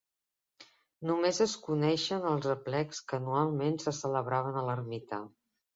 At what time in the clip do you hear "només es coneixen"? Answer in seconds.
1.09-2.27